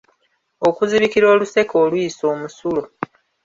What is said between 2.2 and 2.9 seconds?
omusulo.